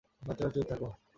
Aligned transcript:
বাচ্চারা, 0.21 0.51
চুপ 0.55 0.65
থাকো। 0.69 0.89